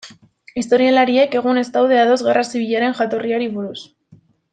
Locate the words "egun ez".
1.41-1.65